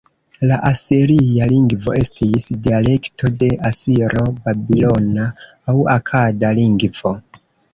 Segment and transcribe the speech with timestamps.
[0.51, 5.29] La asiria lingvo estis dialekto de asiro-babilona
[5.71, 7.15] aŭ akada lingvo.